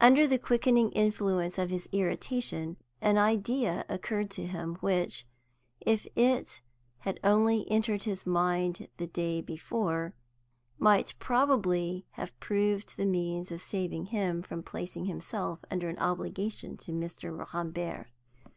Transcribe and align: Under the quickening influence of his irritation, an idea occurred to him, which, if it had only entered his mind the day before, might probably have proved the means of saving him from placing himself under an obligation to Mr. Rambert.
Under 0.00 0.28
the 0.28 0.38
quickening 0.38 0.92
influence 0.92 1.58
of 1.58 1.70
his 1.70 1.88
irritation, 1.90 2.76
an 3.00 3.18
idea 3.18 3.84
occurred 3.88 4.30
to 4.30 4.46
him, 4.46 4.76
which, 4.76 5.26
if 5.80 6.06
it 6.14 6.60
had 6.98 7.18
only 7.24 7.68
entered 7.68 8.04
his 8.04 8.24
mind 8.24 8.86
the 8.98 9.08
day 9.08 9.40
before, 9.40 10.14
might 10.78 11.14
probably 11.18 12.06
have 12.10 12.38
proved 12.38 12.96
the 12.96 13.06
means 13.06 13.50
of 13.50 13.60
saving 13.60 14.04
him 14.04 14.40
from 14.40 14.62
placing 14.62 15.06
himself 15.06 15.64
under 15.68 15.88
an 15.88 15.98
obligation 15.98 16.76
to 16.76 16.92
Mr. 16.92 17.36
Rambert. 17.52 18.06